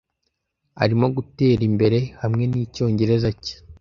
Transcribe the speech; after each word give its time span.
Arimo 0.83 1.05
gutera 1.15 1.61
imbere 1.69 1.99
hamwe 2.21 2.43
nicyongereza 2.51 3.29
cye. 3.43 3.55